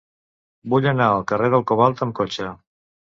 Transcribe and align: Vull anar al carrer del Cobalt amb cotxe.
Vull 0.73 0.87
anar 0.91 1.09
al 1.17 1.21
carrer 1.31 1.49
del 1.55 1.65
Cobalt 1.73 2.01
amb 2.07 2.17
cotxe. 2.21 2.47